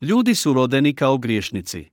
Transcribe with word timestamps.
Ljudi 0.00 0.34
su 0.34 0.52
rodeni 0.52 0.94
kao 0.94 1.18
griješnici. 1.18 1.90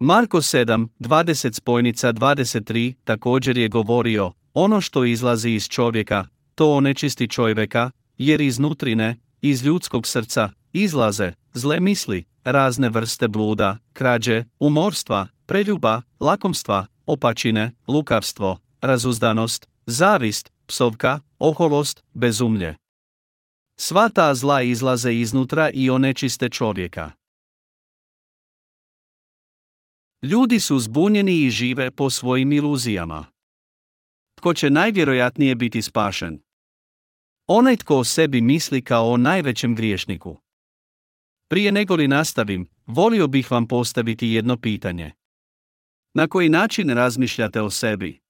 Marko 0.00 0.38
7, 0.38 0.88
20 0.98 1.52
spojnica 1.52 2.12
23 2.12 2.94
također 3.04 3.58
je 3.58 3.68
govorio, 3.68 4.32
ono 4.54 4.80
što 4.80 5.04
izlazi 5.04 5.50
iz 5.50 5.68
čovjeka, 5.68 6.26
to 6.54 6.72
onečisti 6.72 7.28
čovjeka, 7.28 7.90
jer 8.18 8.40
iznutrine, 8.40 9.16
iz 9.40 9.64
ljudskog 9.64 10.06
srca, 10.06 10.50
izlaze, 10.72 11.32
zle 11.52 11.80
misli, 11.80 12.24
razne 12.44 12.88
vrste 12.88 13.28
bluda, 13.28 13.78
krađe, 13.92 14.44
umorstva, 14.58 15.26
preljuba, 15.46 16.02
lakomstva, 16.20 16.86
opačine, 17.06 17.72
lukavstvo, 17.88 18.58
razuzdanost, 18.80 19.68
zavist, 19.86 20.52
psovka, 20.66 21.20
oholost, 21.38 22.04
bezumlje. 22.14 22.76
Sva 23.80 24.08
ta 24.08 24.34
zla 24.34 24.62
izlaze 24.62 25.14
iznutra 25.14 25.70
i 25.70 25.90
onečiste 25.90 26.48
čovjeka. 26.48 27.12
Ljudi 30.22 30.60
su 30.60 30.78
zbunjeni 30.78 31.42
i 31.42 31.50
žive 31.50 31.90
po 31.90 32.10
svojim 32.10 32.52
iluzijama. 32.52 33.26
Tko 34.34 34.54
će 34.54 34.70
najvjerojatnije 34.70 35.54
biti 35.54 35.82
spašen? 35.82 36.40
Onaj 37.46 37.76
tko 37.76 37.96
o 37.96 38.04
sebi 38.04 38.40
misli 38.40 38.84
kao 38.84 39.10
o 39.10 39.16
najvećem 39.16 39.74
griješniku. 39.74 40.36
Prije 41.48 41.72
nego 41.72 41.94
li 41.94 42.08
nastavim, 42.08 42.68
volio 42.86 43.26
bih 43.26 43.50
vam 43.50 43.68
postaviti 43.68 44.28
jedno 44.28 44.56
pitanje. 44.56 45.12
Na 46.14 46.28
koji 46.28 46.48
način 46.48 46.90
razmišljate 46.90 47.60
o 47.60 47.70
sebi? 47.70 48.20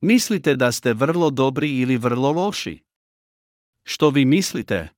Mislite 0.00 0.56
da 0.56 0.72
ste 0.72 0.92
vrlo 0.94 1.30
dobri 1.30 1.78
ili 1.78 1.96
vrlo 1.96 2.32
loši? 2.32 2.87
Što 3.90 4.10
vi 4.10 4.24
mislite? 4.24 4.88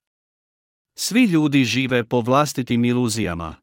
Svi 0.99 1.25
ljudi 1.25 1.65
žive 1.65 2.05
po 2.05 2.21
vlastitim 2.21 2.85
iluzijama. 2.85 3.55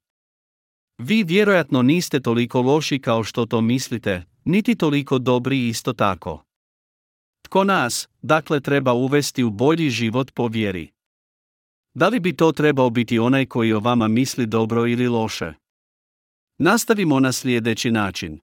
Vi 0.98 1.24
vjerojatno 1.24 1.82
niste 1.82 2.20
toliko 2.20 2.62
loši 2.62 3.00
kao 3.00 3.24
što 3.24 3.46
to 3.46 3.62
mislite, 3.62 4.24
niti 4.46 4.76
toliko 4.76 5.20
dobri 5.20 5.68
isto 5.68 5.94
tako. 5.94 6.44
Tko 7.42 7.64
nas, 7.64 8.10
dakle, 8.22 8.62
treba 8.62 8.94
uvesti 8.94 9.44
u 9.44 9.50
bolji 9.50 9.90
život 9.90 10.32
po 10.34 10.48
vjeri? 10.48 10.92
Da 11.94 12.08
li 12.08 12.20
bi 12.20 12.36
to 12.36 12.52
trebao 12.52 12.90
biti 12.90 13.20
onaj 13.20 13.46
koji 13.46 13.74
o 13.74 13.80
vama 13.80 14.08
misli 14.08 14.46
dobro 14.46 14.88
ili 14.88 15.08
loše? 15.08 15.54
Nastavimo 16.58 17.20
na 17.20 17.32
sljedeći 17.32 17.92
način. 17.92 18.40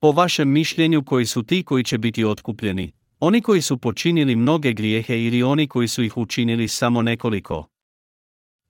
Po 0.00 0.12
vašem 0.12 0.52
mišljenju 0.52 1.04
koji 1.04 1.26
su 1.26 1.42
ti 1.42 1.64
koji 1.64 1.84
će 1.84 1.98
biti 1.98 2.24
otkupljeni, 2.24 2.95
oni 3.20 3.42
koji 3.42 3.62
su 3.62 3.78
počinili 3.78 4.36
mnoge 4.36 4.72
grijehe 4.72 5.22
ili 5.22 5.42
oni 5.42 5.68
koji 5.68 5.88
su 5.88 6.02
ih 6.02 6.16
učinili 6.16 6.68
samo 6.68 7.02
nekoliko. 7.02 7.66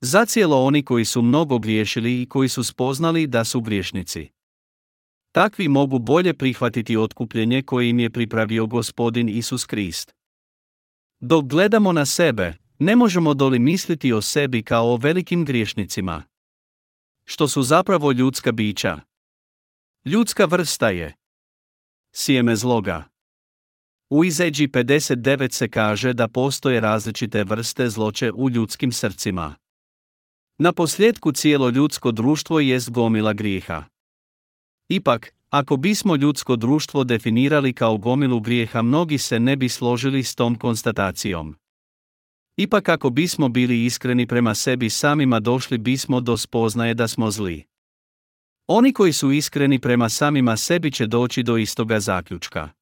Zacijelo 0.01 0.63
oni 0.63 0.83
koji 0.83 1.05
su 1.05 1.21
mnogo 1.21 1.59
griješili 1.59 2.21
i 2.21 2.25
koji 2.29 2.49
su 2.49 2.63
spoznali 2.63 3.27
da 3.27 3.43
su 3.43 3.61
griješnici. 3.61 4.29
Takvi 5.31 5.67
mogu 5.67 5.99
bolje 5.99 6.33
prihvatiti 6.33 6.97
otkupljenje 6.97 7.61
koje 7.61 7.89
im 7.89 7.99
je 7.99 8.09
pripravio 8.09 8.65
gospodin 8.65 9.29
Isus 9.29 9.65
Krist. 9.65 10.15
Dok 11.19 11.45
gledamo 11.45 11.91
na 11.91 12.05
sebe, 12.05 12.53
ne 12.79 12.95
možemo 12.95 13.33
doli 13.33 13.59
misliti 13.59 14.13
o 14.13 14.21
sebi 14.21 14.63
kao 14.63 14.93
o 14.93 14.97
velikim 14.97 15.45
griješnicima. 15.45 16.23
Što 17.25 17.47
su 17.47 17.63
zapravo 17.63 18.11
ljudska 18.11 18.51
bića. 18.51 18.99
Ljudska 20.05 20.45
vrsta 20.45 20.89
je 20.89 21.13
sjeme 22.11 22.55
zloga. 22.55 23.16
U 24.09 24.23
Izeđi 24.25 24.67
59 24.67 25.51
se 25.51 25.67
kaže 25.67 26.13
da 26.13 26.27
postoje 26.27 26.79
različite 26.79 27.43
vrste 27.43 27.89
zloće 27.89 28.31
u 28.31 28.49
ljudskim 28.49 28.91
srcima. 28.91 29.55
Na 30.59 30.73
posljedku 30.73 31.31
cijelo 31.31 31.69
ljudsko 31.69 32.11
društvo 32.11 32.59
jest 32.59 32.89
gomila 32.89 33.33
grijeha. 33.33 33.83
Ipak, 34.89 35.33
ako 35.49 35.77
bismo 35.77 36.15
ljudsko 36.15 36.55
društvo 36.55 37.03
definirali 37.03 37.73
kao 37.73 37.97
gomilu 37.97 38.39
grijeha 38.39 38.81
mnogi 38.81 39.17
se 39.17 39.39
ne 39.39 39.55
bi 39.55 39.69
složili 39.69 40.23
s 40.23 40.35
tom 40.35 40.55
konstatacijom. 40.55 41.55
Ipak 42.57 42.89
ako 42.89 43.09
bismo 43.09 43.49
bili 43.49 43.85
iskreni 43.85 44.27
prema 44.27 44.55
sebi 44.55 44.89
samima 44.89 45.39
došli 45.39 45.77
bismo 45.77 46.21
do 46.21 46.37
spoznaje 46.37 46.93
da 46.93 47.07
smo 47.07 47.31
zli. 47.31 47.63
Oni 48.67 48.93
koji 48.93 49.13
su 49.13 49.31
iskreni 49.31 49.79
prema 49.79 50.09
samima 50.09 50.57
sebi 50.57 50.91
će 50.91 51.07
doći 51.07 51.43
do 51.43 51.57
istoga 51.57 51.99
zaključka. 51.99 52.76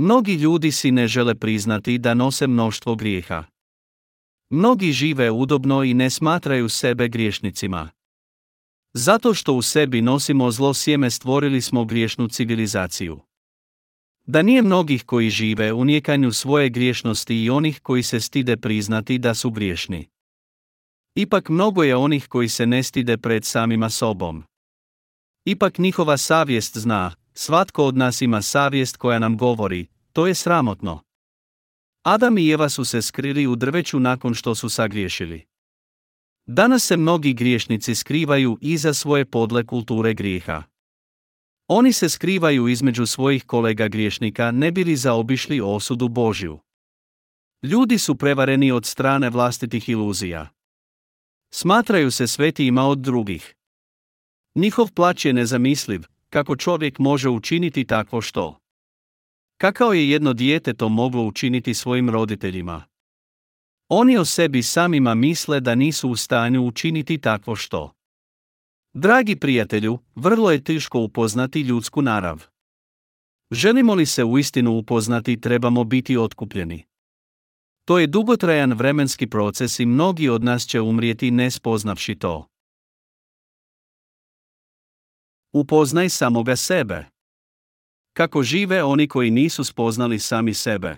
Mnogi 0.00 0.34
ljudi 0.34 0.72
si 0.72 0.90
ne 0.90 1.08
žele 1.08 1.34
priznati 1.34 1.98
da 1.98 2.14
nose 2.14 2.46
mnoštvo 2.46 2.94
grijeha. 2.94 3.44
Mnogi 4.50 4.92
žive 4.92 5.30
udobno 5.30 5.84
i 5.84 5.94
ne 5.94 6.10
smatraju 6.10 6.68
sebe 6.68 7.08
griješnicima. 7.08 7.90
Zato 8.94 9.34
što 9.34 9.54
u 9.54 9.62
sebi 9.62 10.02
nosimo 10.02 10.50
zlo 10.50 10.74
sjeme 10.74 11.10
stvorili 11.10 11.60
smo 11.60 11.84
griješnu 11.84 12.28
civilizaciju. 12.28 13.20
Da 14.26 14.42
nije 14.42 14.62
mnogih 14.62 15.04
koji 15.04 15.30
žive 15.30 15.72
u 15.72 15.84
nijekanju 15.84 16.32
svoje 16.32 16.68
griješnosti 16.68 17.44
i 17.44 17.50
onih 17.50 17.80
koji 17.80 18.02
se 18.02 18.20
stide 18.20 18.56
priznati 18.56 19.18
da 19.18 19.34
su 19.34 19.50
griješni. 19.50 20.08
Ipak 21.14 21.48
mnogo 21.48 21.82
je 21.82 21.96
onih 21.96 22.26
koji 22.28 22.48
se 22.48 22.66
ne 22.66 22.82
stide 22.82 23.16
pred 23.16 23.44
samima 23.44 23.90
sobom. 23.90 24.44
Ipak 25.44 25.78
njihova 25.78 26.16
savjest 26.16 26.78
zna, 26.78 27.14
svatko 27.38 27.84
od 27.84 27.96
nas 27.96 28.22
ima 28.22 28.42
savjest 28.42 28.96
koja 28.96 29.18
nam 29.18 29.36
govori, 29.36 29.86
to 30.12 30.26
je 30.26 30.34
sramotno. 30.34 31.02
Adam 32.02 32.38
i 32.38 32.50
Eva 32.50 32.68
su 32.68 32.84
se 32.84 33.02
skrili 33.02 33.46
u 33.46 33.56
drveću 33.56 34.00
nakon 34.00 34.34
što 34.34 34.54
su 34.54 34.68
sagriješili. 34.68 35.46
Danas 36.46 36.84
se 36.84 36.96
mnogi 36.96 37.34
griješnici 37.34 37.94
skrivaju 37.94 38.58
iza 38.60 38.94
svoje 38.94 39.24
podle 39.24 39.66
kulture 39.66 40.14
grijeha. 40.14 40.62
Oni 41.68 41.92
se 41.92 42.08
skrivaju 42.08 42.68
između 42.68 43.06
svojih 43.06 43.44
kolega 43.44 43.88
griješnika 43.88 44.50
ne 44.50 44.70
bili 44.72 44.96
zaobišli 44.96 45.60
osudu 45.60 46.08
Božju. 46.08 46.58
Ljudi 47.62 47.98
su 47.98 48.14
prevareni 48.14 48.72
od 48.72 48.86
strane 48.86 49.30
vlastitih 49.30 49.88
iluzija. 49.88 50.48
Smatraju 51.50 52.10
se 52.10 52.26
svetijima 52.26 52.84
od 52.84 52.98
drugih. 52.98 53.54
Njihov 54.54 54.92
plać 54.92 55.24
je 55.24 55.32
nezamisliv, 55.32 56.02
kako 56.30 56.56
čovjek 56.56 56.98
može 56.98 57.28
učiniti 57.28 57.84
takvo 57.84 58.20
što. 58.20 58.58
Kakao 59.56 59.92
je 59.92 60.10
jedno 60.10 60.32
dijete 60.32 60.74
to 60.74 60.88
moglo 60.88 61.22
učiniti 61.22 61.74
svojim 61.74 62.10
roditeljima? 62.10 62.84
Oni 63.88 64.16
o 64.18 64.24
sebi 64.24 64.62
samima 64.62 65.14
misle 65.14 65.60
da 65.60 65.74
nisu 65.74 66.10
u 66.10 66.16
stanju 66.16 66.66
učiniti 66.66 67.18
takvo 67.18 67.56
što. 67.56 67.92
Dragi 68.94 69.36
prijatelju, 69.36 69.98
vrlo 70.14 70.50
je 70.50 70.64
teško 70.64 71.00
upoznati 71.00 71.60
ljudsku 71.60 72.02
narav. 72.02 72.44
Želimo 73.50 73.94
li 73.94 74.06
se 74.06 74.24
uistinu 74.24 74.78
upoznati, 74.78 75.40
trebamo 75.40 75.84
biti 75.84 76.16
otkupljeni. 76.16 76.84
To 77.84 77.98
je 77.98 78.06
dugotrajan 78.06 78.72
vremenski 78.72 79.26
proces 79.26 79.80
i 79.80 79.86
mnogi 79.86 80.28
od 80.28 80.44
nas 80.44 80.66
će 80.66 80.80
umrijeti 80.80 81.30
ne 81.30 81.50
spoznavši 81.50 82.14
to. 82.14 82.46
Upoznaj 85.52 86.08
samoga 86.08 86.56
sebe. 86.56 87.04
Kako 88.12 88.42
žive 88.42 88.84
oni 88.84 89.08
koji 89.08 89.30
nisu 89.30 89.64
spoznali 89.64 90.18
sami 90.18 90.54
sebe. 90.54 90.96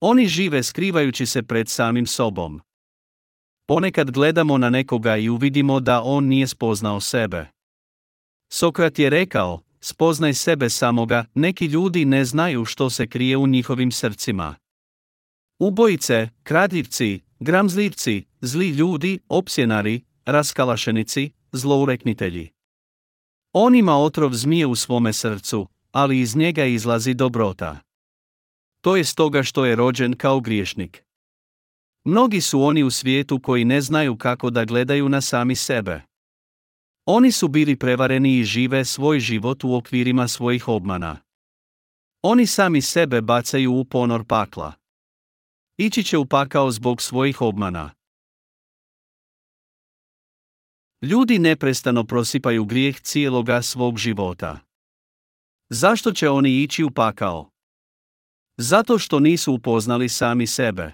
Oni 0.00 0.26
žive 0.26 0.62
skrivajući 0.62 1.26
se 1.26 1.42
pred 1.42 1.68
samim 1.68 2.06
sobom. 2.06 2.60
Ponekad 3.66 4.10
gledamo 4.10 4.58
na 4.58 4.70
nekoga 4.70 5.16
i 5.16 5.28
uvidimo 5.28 5.80
da 5.80 6.02
on 6.02 6.24
nije 6.24 6.46
spoznao 6.46 7.00
sebe. 7.00 7.46
Sokrat 8.52 8.98
je 8.98 9.10
rekao, 9.10 9.60
spoznaj 9.80 10.34
sebe 10.34 10.70
samoga, 10.70 11.24
neki 11.34 11.66
ljudi 11.66 12.04
ne 12.04 12.24
znaju 12.24 12.64
što 12.64 12.90
se 12.90 13.06
krije 13.06 13.36
u 13.36 13.46
njihovim 13.46 13.92
srcima. 13.92 14.54
Ubojice, 15.58 16.28
kradljivci, 16.42 17.20
gramzljivci, 17.40 18.24
zli 18.40 18.68
ljudi, 18.68 19.18
opsjenari, 19.28 20.00
raskalašenici, 20.24 21.30
zloureknitelji. 21.52 22.50
On 23.52 23.74
ima 23.74 23.96
otrov 23.96 24.34
zmije 24.34 24.66
u 24.66 24.74
svome 24.74 25.12
srcu, 25.12 25.66
ali 25.90 26.20
iz 26.20 26.36
njega 26.36 26.64
izlazi 26.64 27.14
dobrota. 27.14 27.78
To 28.80 28.96
je 28.96 29.04
stoga 29.04 29.42
što 29.42 29.64
je 29.64 29.76
rođen 29.76 30.16
kao 30.16 30.40
griješnik. 30.40 31.04
Mnogi 32.04 32.40
su 32.40 32.62
oni 32.62 32.82
u 32.82 32.90
svijetu 32.90 33.40
koji 33.40 33.64
ne 33.64 33.80
znaju 33.80 34.16
kako 34.16 34.50
da 34.50 34.64
gledaju 34.64 35.08
na 35.08 35.20
sami 35.20 35.56
sebe. 35.56 36.00
Oni 37.06 37.32
su 37.32 37.48
bili 37.48 37.76
prevareni 37.76 38.38
i 38.38 38.44
žive 38.44 38.84
svoj 38.84 39.20
život 39.20 39.64
u 39.64 39.74
okvirima 39.74 40.28
svojih 40.28 40.68
obmana. 40.68 41.16
Oni 42.22 42.46
sami 42.46 42.82
sebe 42.82 43.20
bacaju 43.20 43.72
u 43.72 43.84
ponor 43.84 44.24
pakla. 44.24 44.72
Ići 45.76 46.04
će 46.04 46.18
u 46.18 46.26
pakao 46.26 46.70
zbog 46.70 47.02
svojih 47.02 47.40
obmana. 47.40 47.90
Ljudi 51.02 51.38
neprestano 51.38 52.04
prosipaju 52.04 52.64
grijeh 52.64 53.00
cijeloga 53.00 53.62
svog 53.62 53.98
života. 53.98 54.58
Zašto 55.70 56.12
će 56.12 56.30
oni 56.30 56.62
ići 56.62 56.84
u 56.84 56.90
pakao? 56.90 57.50
Zato 58.56 58.98
što 58.98 59.20
nisu 59.20 59.52
upoznali 59.52 60.08
sami 60.08 60.46
sebe. 60.46 60.92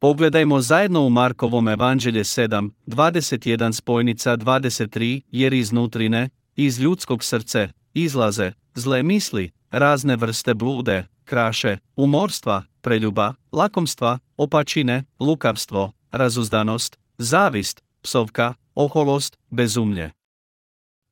Pogledajmo 0.00 0.60
zajedno 0.60 1.06
u 1.06 1.10
Markovom 1.10 1.68
evanđelje 1.68 2.24
7, 2.24 2.70
21 2.86 3.72
spojnica 3.72 4.36
23, 4.36 5.20
jer 5.30 5.52
iznutrine, 5.52 6.28
iz 6.56 6.80
ljudskog 6.80 7.24
srce, 7.24 7.68
izlaze, 7.94 8.52
zle 8.74 9.02
misli, 9.02 9.50
razne 9.70 10.16
vrste 10.16 10.54
blude, 10.54 11.06
kraše, 11.24 11.78
umorstva, 11.96 12.62
preljuba, 12.80 13.34
lakomstva, 13.52 14.18
opačine, 14.36 15.04
lukavstvo, 15.20 15.92
razuzdanost, 16.12 16.98
zavist, 17.18 17.82
psovka, 18.02 18.54
oholost, 18.74 19.38
bezumlje. 19.50 20.10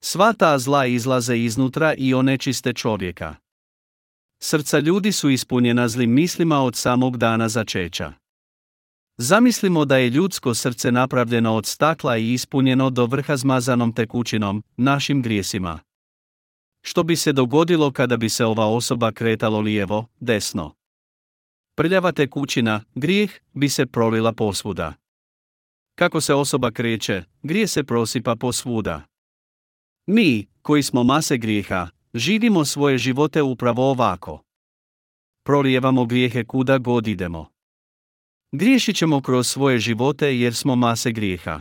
Sva 0.01 0.33
ta 0.33 0.59
zla 0.59 0.87
izlaze 0.87 1.39
iznutra 1.39 1.95
i 1.95 2.15
onečiste 2.15 2.73
čovjeka. 2.73 3.35
Srca 4.41 4.79
ljudi 4.79 5.13
su 5.13 5.31
ispunjena 5.31 5.89
zlim 5.89 6.11
mislima 6.11 6.61
od 6.61 6.77
samog 6.77 7.17
dana 7.17 7.49
začeća. 7.49 8.13
Zamislimo 9.17 9.85
da 9.85 9.97
je 9.97 10.11
ljudsko 10.11 10.55
srce 10.55 10.93
napravljeno 10.93 11.55
od 11.55 11.67
stakla 11.67 12.17
i 12.17 12.33
ispunjeno 12.33 12.91
do 12.91 13.07
vrha 13.07 13.37
zmazanom 13.37 13.93
tekućinom, 13.93 14.63
našim 14.77 15.23
grijesima. 15.23 15.79
Što 16.83 17.03
bi 17.03 17.17
se 17.17 17.33
dogodilo 17.33 17.93
kada 17.93 18.17
bi 18.17 18.29
se 18.29 18.45
ova 18.45 18.67
osoba 18.67 19.13
kretalo 19.13 19.61
lijevo, 19.61 20.07
desno? 20.21 20.75
Prljava 21.75 22.13
tekućina, 22.13 22.81
grijeh, 22.95 23.31
bi 23.53 23.69
se 23.69 23.87
prolila 23.87 24.33
posvuda. 24.33 24.95
Kako 25.99 26.21
se 26.21 26.35
osoba 26.35 26.71
kreće, 26.71 27.23
grije 27.43 27.67
se 27.67 27.85
prosipa 27.85 28.37
posvuda. 28.37 29.03
Mi, 30.07 30.47
koji 30.63 30.83
smo 30.83 31.05
mase 31.05 31.37
grijeha, 31.39 31.89
živimo 32.15 32.65
svoje 32.65 32.99
živote 32.99 33.43
upravo 33.43 33.91
ovako. 33.91 34.43
Prolijevamo 35.45 36.05
grijehe 36.05 36.45
kuda 36.45 36.79
god 36.79 37.09
idemo. 37.09 37.47
Griješit 38.53 38.97
ćemo 38.97 39.23
kroz 39.23 39.49
svoje 39.49 39.79
živote 39.79 40.39
jer 40.39 40.55
smo 40.55 40.77
mase 40.77 41.13
grijeha. 41.13 41.61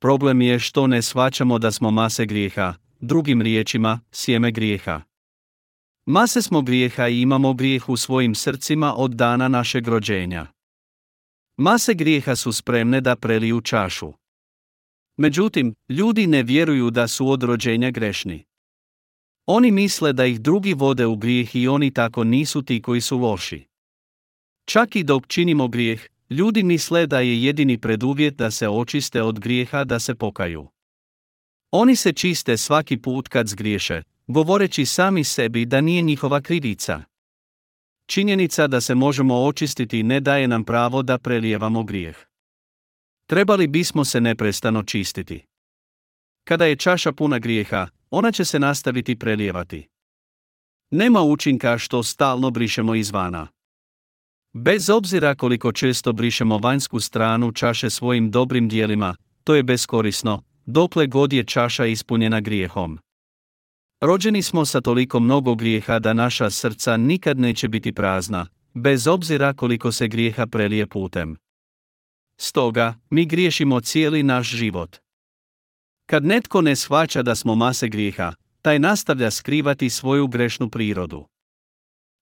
Problem 0.00 0.42
je 0.42 0.58
što 0.58 0.86
ne 0.86 1.02
shvaćamo 1.02 1.58
da 1.58 1.70
smo 1.70 1.90
mase 1.90 2.26
grijeha, 2.26 2.74
drugim 3.00 3.42
riječima, 3.42 4.00
sjeme 4.12 4.50
grijeha. 4.50 5.02
Mase 6.06 6.42
smo 6.42 6.62
grijeha 6.62 7.08
i 7.08 7.20
imamo 7.20 7.54
grijeh 7.54 7.88
u 7.88 7.96
svojim 7.96 8.34
srcima 8.34 8.94
od 8.96 9.10
dana 9.10 9.48
našeg 9.48 9.88
rođenja. 9.88 10.53
Mase 11.56 11.94
grijeha 11.94 12.36
su 12.36 12.52
spremne 12.52 13.00
da 13.00 13.16
preliju 13.16 13.60
čašu. 13.60 14.12
Međutim, 15.16 15.74
ljudi 15.88 16.26
ne 16.26 16.42
vjeruju 16.42 16.90
da 16.90 17.08
su 17.08 17.28
od 17.28 17.42
rođenja 17.42 17.90
grešni. 17.90 18.44
Oni 19.46 19.70
misle 19.70 20.12
da 20.12 20.26
ih 20.26 20.40
drugi 20.40 20.74
vode 20.74 21.06
u 21.06 21.16
grijeh 21.16 21.56
i 21.56 21.68
oni 21.68 21.90
tako 21.90 22.24
nisu 22.24 22.62
ti 22.62 22.82
koji 22.82 23.00
su 23.00 23.18
loši. 23.18 23.66
Čak 24.66 24.96
i 24.96 25.04
dok 25.04 25.26
činimo 25.26 25.68
grijeh, 25.68 26.08
ljudi 26.30 26.62
misle 26.62 27.06
da 27.06 27.20
je 27.20 27.42
jedini 27.42 27.78
preduvjet 27.78 28.34
da 28.34 28.50
se 28.50 28.68
očiste 28.68 29.22
od 29.22 29.40
grijeha 29.40 29.84
da 29.84 29.98
se 29.98 30.14
pokaju. 30.14 30.68
Oni 31.70 31.96
se 31.96 32.12
čiste 32.12 32.56
svaki 32.56 32.96
put 32.96 33.28
kad 33.28 33.48
zgriješe, 33.48 34.02
govoreći 34.26 34.86
sami 34.86 35.24
sebi 35.24 35.64
da 35.64 35.80
nije 35.80 36.02
njihova 36.02 36.40
krivica. 36.40 37.02
Činjenica 38.06 38.66
da 38.66 38.80
se 38.80 38.94
možemo 38.94 39.34
očistiti 39.34 40.02
ne 40.02 40.20
daje 40.20 40.48
nam 40.48 40.64
pravo 40.64 41.02
da 41.02 41.18
prelijevamo 41.18 41.84
grijeh. 41.84 42.16
Trebali 43.26 43.66
bismo 43.66 44.04
se 44.04 44.20
neprestano 44.20 44.82
čistiti. 44.82 45.44
Kada 46.44 46.64
je 46.64 46.76
čaša 46.76 47.12
puna 47.12 47.38
grijeha, 47.38 47.88
ona 48.10 48.32
će 48.32 48.44
se 48.44 48.58
nastaviti 48.58 49.18
prelijevati. 49.18 49.88
Nema 50.90 51.22
učinka 51.22 51.78
što 51.78 52.02
stalno 52.02 52.50
brišemo 52.50 52.94
izvana. 52.94 53.48
Bez 54.52 54.90
obzira 54.90 55.34
koliko 55.34 55.72
često 55.72 56.12
brišemo 56.12 56.58
vanjsku 56.58 57.00
stranu 57.00 57.52
čaše 57.52 57.90
svojim 57.90 58.30
dobrim 58.30 58.68
dijelima, 58.68 59.16
to 59.44 59.54
je 59.54 59.62
beskorisno, 59.62 60.42
dokle 60.66 61.06
god 61.06 61.32
je 61.32 61.44
čaša 61.44 61.86
ispunjena 61.86 62.40
grijehom. 62.40 62.98
Rođeni 64.06 64.42
smo 64.42 64.64
sa 64.64 64.80
toliko 64.80 65.20
mnogo 65.20 65.54
grijeha 65.54 65.98
da 65.98 66.12
naša 66.12 66.50
srca 66.50 66.96
nikad 66.96 67.38
neće 67.38 67.68
biti 67.68 67.92
prazna, 67.92 68.46
bez 68.74 69.06
obzira 69.06 69.52
koliko 69.52 69.92
se 69.92 70.08
grijeha 70.08 70.46
prelije 70.46 70.86
putem. 70.86 71.36
Stoga, 72.40 72.94
mi 73.10 73.26
griješimo 73.26 73.80
cijeli 73.80 74.22
naš 74.22 74.50
život. 74.50 74.96
Kad 76.06 76.24
netko 76.24 76.60
ne 76.60 76.76
shvaća 76.76 77.22
da 77.22 77.34
smo 77.34 77.54
mase 77.54 77.88
grijeha, 77.88 78.32
taj 78.62 78.78
nastavlja 78.78 79.30
skrivati 79.30 79.90
svoju 79.90 80.26
grešnu 80.26 80.70
prirodu. 80.70 81.26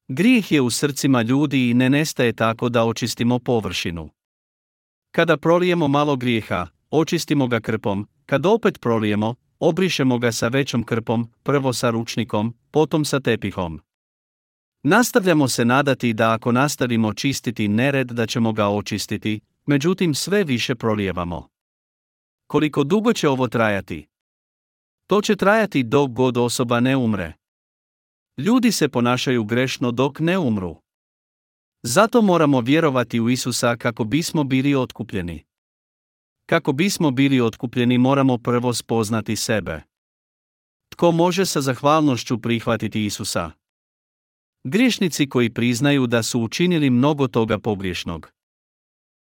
Grijeh 0.08 0.52
je 0.52 0.60
u 0.60 0.70
srcima 0.70 1.22
ljudi 1.22 1.70
i 1.70 1.74
ne 1.74 1.90
nestaje 1.90 2.32
tako 2.32 2.68
da 2.68 2.84
očistimo 2.84 3.38
površinu. 3.38 4.10
Kada 5.10 5.36
prolijemo 5.36 5.88
malo 5.88 6.16
grijeha, 6.16 6.66
očistimo 6.90 7.46
ga 7.46 7.60
krpom, 7.60 8.08
kad 8.26 8.46
opet 8.46 8.80
prolijemo, 8.80 9.34
obrišemo 9.62 10.18
ga 10.18 10.32
sa 10.32 10.48
većom 10.48 10.84
krpom, 10.84 11.28
prvo 11.42 11.72
sa 11.72 11.90
ručnikom, 11.90 12.54
potom 12.70 13.04
sa 13.04 13.20
tepihom. 13.20 13.80
Nastavljamo 14.82 15.48
se 15.48 15.64
nadati 15.64 16.12
da 16.12 16.32
ako 16.32 16.52
nastavimo 16.52 17.14
čistiti 17.14 17.68
nered 17.68 18.06
da 18.06 18.26
ćemo 18.26 18.52
ga 18.52 18.68
očistiti, 18.68 19.40
međutim 19.66 20.14
sve 20.14 20.44
više 20.44 20.74
prolijevamo. 20.74 21.48
Koliko 22.46 22.84
dugo 22.84 23.12
će 23.12 23.28
ovo 23.28 23.48
trajati? 23.48 24.06
To 25.06 25.22
će 25.22 25.36
trajati 25.36 25.82
dok 25.82 26.10
god 26.10 26.36
osoba 26.36 26.80
ne 26.80 26.96
umre. 26.96 27.32
Ljudi 28.38 28.72
se 28.72 28.88
ponašaju 28.88 29.44
grešno 29.44 29.90
dok 29.90 30.20
ne 30.20 30.38
umru. 30.38 30.76
Zato 31.82 32.22
moramo 32.22 32.60
vjerovati 32.60 33.20
u 33.20 33.30
Isusa 33.30 33.76
kako 33.76 34.04
bismo 34.04 34.44
bili 34.44 34.74
otkupljeni. 34.74 35.44
Kako 36.46 36.72
bismo 36.72 37.10
bili 37.10 37.40
otkupljeni 37.40 37.98
moramo 37.98 38.38
prvo 38.38 38.74
spoznati 38.74 39.36
sebe. 39.36 39.82
Tko 40.92 41.12
može 41.12 41.46
sa 41.46 41.60
zahvalnošću 41.60 42.38
prihvatiti 42.38 43.04
Isusa? 43.04 43.50
Griješnici 44.64 45.28
koji 45.28 45.50
priznaju 45.50 46.06
da 46.06 46.22
su 46.22 46.40
učinili 46.40 46.90
mnogo 46.90 47.28
toga 47.28 47.58
pogriješnog. 47.58 48.32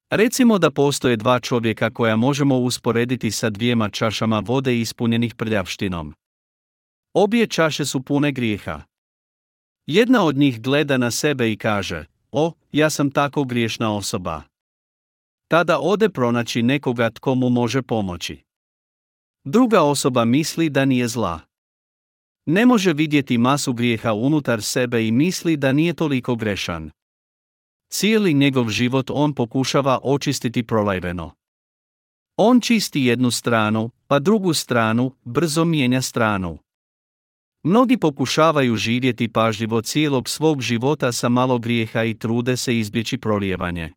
Recimo 0.09 0.59
da 0.59 0.71
postoje 0.71 1.17
dva 1.17 1.39
čovjeka 1.39 1.89
koja 1.89 2.15
možemo 2.15 2.57
usporediti 2.57 3.31
sa 3.31 3.49
dvijema 3.49 3.89
čašama 3.89 4.39
vode 4.39 4.79
ispunjenih 4.79 5.35
prljavštinom. 5.35 6.13
Obje 7.13 7.47
čaše 7.47 7.85
su 7.85 8.01
pune 8.01 8.31
grijeha. 8.31 8.81
Jedna 9.87 10.23
od 10.23 10.37
njih 10.37 10.61
gleda 10.61 10.97
na 10.97 11.11
sebe 11.11 11.51
i 11.51 11.57
kaže, 11.57 12.05
o, 12.31 12.53
ja 12.71 12.89
sam 12.89 13.11
tako 13.11 13.43
griješna 13.43 13.95
osoba. 13.95 14.43
Tada 15.47 15.79
ode 15.79 16.09
pronaći 16.09 16.63
nekoga 16.63 17.09
tko 17.09 17.35
mu 17.35 17.49
može 17.49 17.81
pomoći. 17.81 18.43
Druga 19.43 19.81
osoba 19.81 20.25
misli 20.25 20.69
da 20.69 20.85
nije 20.85 21.07
zla. 21.07 21.39
Ne 22.45 22.65
može 22.65 22.93
vidjeti 22.93 23.37
masu 23.37 23.73
grijeha 23.73 24.13
unutar 24.13 24.61
sebe 24.61 25.07
i 25.07 25.11
misli 25.11 25.57
da 25.57 25.71
nije 25.71 25.93
toliko 25.93 26.35
grešan. 26.35 26.91
Cijeli 27.89 28.33
njegov 28.33 28.69
život 28.69 29.09
on 29.13 29.33
pokušava 29.33 29.99
očistiti 30.03 30.63
prolajveno. 30.63 31.31
On 32.37 32.61
čisti 32.61 33.01
jednu 33.01 33.31
stranu, 33.31 33.91
pa 34.07 34.19
drugu 34.19 34.53
stranu, 34.53 35.15
brzo 35.23 35.65
mijenja 35.65 36.01
stranu. 36.01 36.57
Mnogi 37.63 37.97
pokušavaju 37.97 38.75
živjeti 38.75 39.27
pažljivo 39.27 39.81
cijelog 39.81 40.29
svog 40.29 40.61
života 40.61 41.11
sa 41.11 41.29
malo 41.29 41.59
grijeha 41.59 42.03
i 42.03 42.13
trude 42.13 42.57
se 42.57 42.79
izbjeći 42.79 43.17
prolijevanje. 43.17 43.93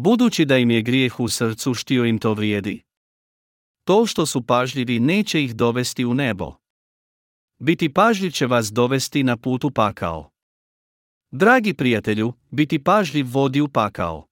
Budući 0.00 0.44
da 0.44 0.58
im 0.58 0.70
je 0.70 0.82
grijeh 0.82 1.20
u 1.20 1.28
srcu 1.28 1.74
štio 1.74 2.04
im 2.04 2.18
to 2.18 2.34
vrijedi. 2.34 2.82
To 3.84 4.06
što 4.06 4.26
su 4.26 4.46
pažljivi 4.46 5.00
neće 5.00 5.44
ih 5.44 5.56
dovesti 5.56 6.04
u 6.04 6.14
nebo. 6.14 6.54
Biti 7.58 7.92
pažljiv 7.92 8.30
će 8.30 8.46
vas 8.46 8.72
dovesti 8.72 9.22
na 9.22 9.36
putu 9.36 9.70
pakao. 9.70 10.30
Dragi 11.30 11.74
prijatelju, 11.74 12.32
biti 12.50 12.84
pažljiv 12.84 13.26
vodi 13.30 13.60
u 13.60 13.68
pakao. 13.68 14.26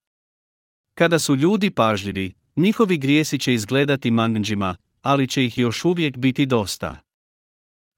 Kada 0.94 1.18
su 1.18 1.37
ljudi 1.37 1.70
pažljivi, 1.70 2.35
njihovi 2.56 2.99
grijesi 2.99 3.38
će 3.38 3.54
izgledati 3.54 4.11
manđima, 4.11 4.76
ali 5.02 5.28
će 5.28 5.44
ih 5.44 5.58
još 5.58 5.85
uvijek 5.85 6.16
biti 6.16 6.46
dosta. 6.46 7.00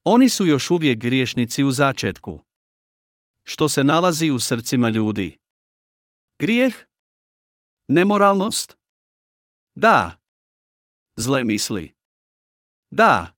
Oni 0.04 0.28
su 0.28 0.46
još 0.46 0.70
uvijek 0.70 0.98
griješnici 0.98 1.64
u 1.64 1.70
začetku. 1.70 2.40
Što 3.44 3.68
se 3.68 3.84
nalazi 3.84 4.30
u 4.30 4.38
srcima 4.38 4.88
ljudi? 4.88 5.36
Grijeh? 6.38 6.88
Nemoralnost? 7.88 8.76
Da. 9.74 10.20
Zle 11.16 11.44
misli? 11.44 11.94
Da. 12.90 13.34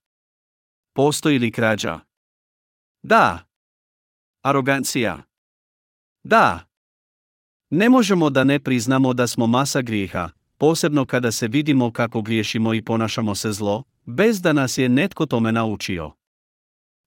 Postoji 0.93 1.39
li 1.39 1.53
krađa? 1.53 2.01
Da. 3.03 3.47
Arogancija? 4.43 5.23
Da. 6.23 6.67
Ne 7.71 7.89
možemo 7.89 8.31
da 8.31 8.45
ne 8.45 8.61
priznamo 8.61 9.13
da 9.13 9.27
smo 9.27 9.47
masa 9.47 9.83
grijeha, 9.83 10.29
posebno 10.59 11.07
kada 11.07 11.33
se 11.33 11.49
vidimo 11.49 11.93
kako 11.93 12.23
griješimo 12.23 12.75
i 12.75 12.85
ponašamo 12.85 13.35
se 13.35 13.53
zlo, 13.53 13.85
bez 14.05 14.43
da 14.43 14.53
nas 14.53 14.79
je 14.79 14.89
netko 14.89 15.27
tome 15.27 15.53
naučio. 15.53 16.13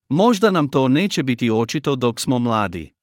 Možda 0.08 0.50
nam 0.50 0.68
to 0.68 0.88
neće 0.88 1.22
biti 1.22 1.50
očito 1.50 1.96
dok 1.96 2.20
smo 2.20 2.38
mladi. 2.38 2.94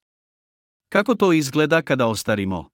Kako 0.89 1.15
to 1.15 1.33
izgleda 1.33 1.81
kada 1.81 2.07
ostarimo? 2.07 2.69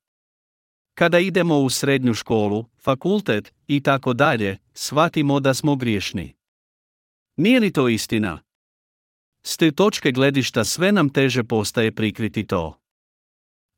Kada 0.98 1.20
idemo 1.20 1.60
u 1.60 1.70
srednju 1.70 2.14
školu, 2.14 2.66
fakultet 2.82 3.54
i 3.68 3.84
tako 3.84 4.14
dalje, 4.14 4.58
shvatimo 4.74 5.40
da 5.40 5.54
smo 5.54 5.76
griješni. 5.76 6.36
Nije 7.36 7.60
li 7.60 7.74
to 7.74 7.90
istina? 7.90 8.42
S 9.44 9.58
te 9.58 9.72
točke 9.72 10.12
gledišta 10.12 10.64
sve 10.64 10.92
nam 10.92 11.10
teže 11.10 11.44
postaje 11.44 11.96
prikriti 11.96 12.48
to. 12.48 12.80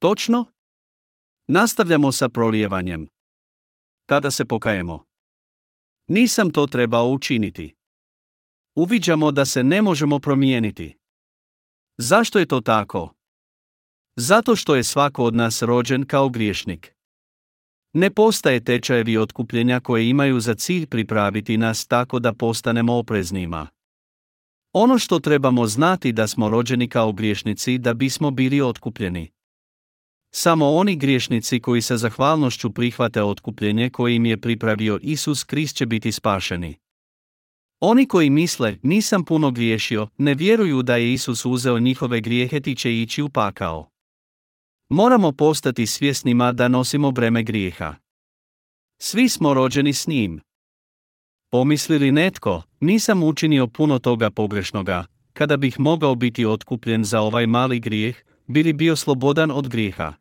Točno? 0.02 0.46
Nastavljamo 1.48 2.12
sa 2.12 2.30
prolijevanjem. 2.30 3.08
Tada 4.06 4.32
se 4.32 4.46
pokajemo. 4.46 5.06
Nisam 6.08 6.52
to 6.52 6.68
trebao 6.68 7.10
učiniti. 7.10 7.76
Uviđamo 8.76 9.32
da 9.32 9.46
se 9.46 9.64
ne 9.64 9.82
možemo 9.82 10.20
promijeniti. 10.20 10.98
Zašto 11.98 12.40
je 12.40 12.46
to 12.46 12.62
tako? 12.62 13.14
Zato 14.16 14.56
što 14.56 14.76
je 14.76 14.84
svako 14.84 15.24
od 15.24 15.36
nas 15.36 15.62
rođen 15.62 16.06
kao 16.06 16.30
griješnik. 16.30 16.99
Ne 17.94 18.10
postaje 18.10 18.64
tečajevi 18.64 19.18
otkupljenja 19.18 19.80
koje 19.80 20.10
imaju 20.10 20.40
za 20.40 20.56
cilj 20.56 20.86
pripraviti 20.86 21.58
nas 21.58 21.88
tako 21.88 22.20
da 22.20 22.34
postanemo 22.34 22.94
opreznima. 22.98 23.68
Ono 24.74 25.00
što 25.00 25.20
trebamo 25.20 25.68
znati 25.68 26.12
da 26.12 26.28
smo 26.28 26.50
rođeni 26.50 26.88
kao 26.88 27.12
griješnici 27.12 27.78
da 27.78 27.94
bismo 27.94 28.32
bili 28.32 28.62
otkupljeni. 28.62 29.30
Samo 30.32 30.70
oni 30.70 30.96
griješnici 30.96 31.60
koji 31.60 31.82
sa 31.82 31.98
zahvalnošću 31.98 32.72
prihvate 32.72 33.24
otkupljenje 33.24 33.90
koje 33.90 34.16
im 34.16 34.26
je 34.26 34.42
pripravio 34.42 35.00
Isus 35.02 35.44
Krist 35.44 35.76
će 35.76 35.86
biti 35.86 36.12
spašeni. 36.12 36.76
Oni 37.80 38.06
koji 38.08 38.30
misle, 38.30 38.78
nisam 38.84 39.26
puno 39.26 39.52
griješio, 39.52 40.08
ne 40.18 40.34
vjeruju 40.34 40.82
da 40.84 40.96
je 40.96 41.14
Isus 41.14 41.46
uzeo 41.46 41.80
njihove 41.80 42.22
grijehe 42.22 42.60
ti 42.60 42.76
će 42.76 43.02
ići 43.02 43.22
u 43.22 43.30
pakao. 43.30 43.90
Moramo 44.90 45.32
postati 45.32 45.86
svjesnima 45.86 46.52
da 46.52 46.68
nosimo 46.68 47.12
breme 47.12 47.44
grijeha. 47.44 47.96
Svi 49.02 49.30
smo 49.30 49.54
rođeni 49.54 49.94
s 49.94 50.08
njim. 50.08 50.42
Pomisli 51.52 52.00
li 52.00 52.12
netko, 52.12 52.64
nisam 52.80 53.24
učinio 53.24 53.68
puno 53.68 54.00
toga 54.00 54.30
pogrešnoga, 54.30 55.06
kada 55.34 55.58
bih 55.58 55.80
mogao 55.80 56.16
biti 56.16 56.46
otkupljen 56.46 57.04
za 57.04 57.22
ovaj 57.22 57.48
mali 57.48 57.80
grijeh, 57.80 58.16
bili 58.48 58.74
bio 58.74 58.96
slobodan 58.96 59.52
od 59.52 59.68
grijeha. 59.68 60.14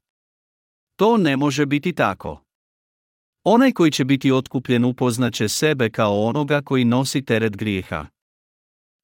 To 0.97 1.17
ne 1.17 1.37
može 1.37 1.67
biti 1.67 1.93
tako. 1.93 2.43
Onaj 3.45 3.73
koji 3.73 3.91
će 3.91 4.05
biti 4.05 4.33
otkupljen 4.33 4.85
upoznaće 4.85 5.49
sebe 5.49 5.91
kao 5.91 6.25
onoga 6.25 6.63
koji 6.63 6.85
nosi 6.85 7.25
teret 7.25 7.57
grijeha. 7.57 8.07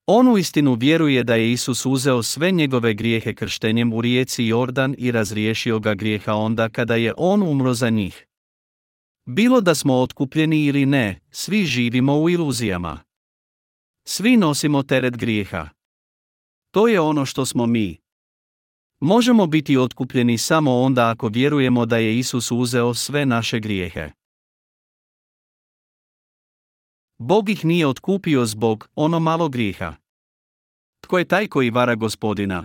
On 0.06 0.28
u 0.28 0.38
istinu 0.38 0.74
vjeruje 0.74 1.24
da 1.24 1.34
je 1.34 1.52
Isus 1.52 1.86
uzeo 1.86 2.22
sve 2.22 2.50
njegove 2.50 2.94
grijehe 2.94 3.34
krštenjem 3.34 3.92
u 3.92 4.00
rijeci 4.00 4.44
Jordan 4.44 4.94
i 4.98 5.10
razriješio 5.10 5.78
ga 5.78 5.94
grijeha 5.94 6.34
onda 6.34 6.68
kada 6.68 6.96
je 6.96 7.14
on 7.16 7.42
umro 7.42 7.74
za 7.74 7.90
njih. 7.90 8.26
Bilo 9.26 9.60
da 9.60 9.74
smo 9.74 9.94
otkupljeni 9.94 10.64
ili 10.64 10.86
ne, 10.86 11.20
svi 11.30 11.64
živimo 11.64 12.20
u 12.20 12.30
iluzijama. 12.30 13.00
Svi 14.06 14.36
nosimo 14.36 14.82
teret 14.82 15.16
grijeha. 15.16 15.68
To 16.70 16.88
je 16.88 17.00
ono 17.00 17.26
što 17.26 17.46
smo 17.46 17.66
mi. 17.66 17.96
Možemo 19.00 19.46
biti 19.46 19.76
otkupljeni 19.76 20.38
samo 20.38 20.80
onda 20.80 21.10
ako 21.10 21.28
vjerujemo 21.28 21.86
da 21.86 21.96
je 21.96 22.18
Isus 22.18 22.50
uzeo 22.50 22.94
sve 22.94 23.26
naše 23.26 23.60
grijehe. 23.60 24.10
Bog 27.18 27.48
ih 27.48 27.64
nije 27.64 27.86
otkupio 27.86 28.46
zbog 28.46 28.88
ono 28.94 29.20
malo 29.20 29.48
grijeha. 29.48 29.94
Tko 31.00 31.18
je 31.18 31.24
taj 31.24 31.48
koji 31.48 31.70
vara 31.70 31.94
gospodina? 31.94 32.64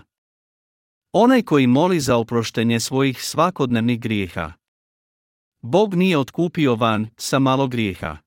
Onaj 1.13 1.41
koji 1.41 1.67
moli 1.67 1.99
za 1.99 2.17
oproštenje 2.17 2.79
svojih 2.79 3.23
svakodnevnih 3.23 3.99
grijeha. 3.99 4.53
Bog 5.61 5.95
nije 5.95 6.17
otkupio 6.17 6.75
van 6.75 7.07
sa 7.17 7.39
malo 7.39 7.67
grijeha. 7.67 8.17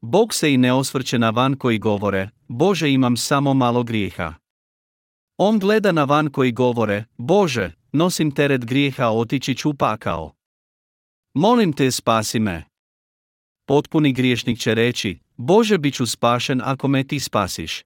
Bog 0.00 0.34
se 0.34 0.52
i 0.52 0.56
ne 0.56 0.72
osvrće 0.72 1.18
na 1.18 1.30
van 1.30 1.56
koji 1.56 1.78
govore, 1.78 2.30
Bože 2.48 2.92
imam 2.92 3.16
samo 3.16 3.54
malo 3.54 3.82
grijeha. 3.82 4.34
On 5.36 5.58
gleda 5.58 5.92
na 5.92 6.04
van 6.04 6.30
koji 6.30 6.52
govore, 6.52 7.04
Bože, 7.16 7.72
nosim 7.92 8.30
teret 8.30 8.64
grijeha 8.64 9.08
otići 9.08 9.54
ću 9.54 9.74
pakao. 9.74 10.34
Molim 11.34 11.72
te 11.72 11.90
spasi 11.90 12.40
me. 12.40 12.64
Potpuni 13.68 14.12
griješnik 14.12 14.58
će 14.58 14.74
reći, 14.74 15.18
Bože 15.36 15.78
bit 15.78 15.94
ću 15.94 16.06
spašen 16.06 16.60
ako 16.64 16.88
me 16.88 17.04
ti 17.04 17.20
spasiš. 17.20 17.82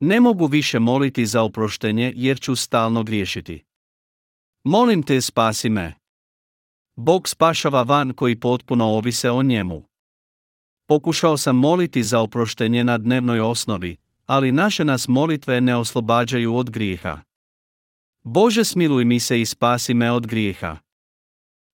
Ne 0.00 0.20
mogu 0.20 0.46
više 0.46 0.78
moliti 0.78 1.26
za 1.26 1.42
oproštenje 1.42 2.12
jer 2.16 2.40
ću 2.40 2.56
stalno 2.56 3.02
griješiti. 3.02 3.64
Molim 4.64 5.02
te 5.02 5.20
spasi 5.20 5.68
me. 5.68 5.94
Bog 6.96 7.28
spašava 7.28 7.82
van 7.82 8.12
koji 8.12 8.40
potpuno 8.40 8.84
ovise 8.84 9.30
o 9.30 9.42
njemu. 9.42 9.82
Pokušao 10.86 11.36
sam 11.36 11.56
moliti 11.56 12.02
za 12.02 12.20
oproštenje 12.20 12.84
na 12.84 12.98
dnevnoj 12.98 13.40
osnovi, 13.40 13.96
ali 14.26 14.52
naše 14.52 14.84
nas 14.84 15.08
molitve 15.08 15.60
ne 15.60 15.76
oslobađaju 15.76 16.56
od 16.56 16.70
grijeha. 16.70 17.20
Bože 18.22 18.64
smiluj 18.64 19.04
mi 19.04 19.20
se 19.20 19.40
i 19.40 19.46
spasi 19.46 19.94
me 19.94 20.12
od 20.12 20.26
grijeha. 20.26 20.76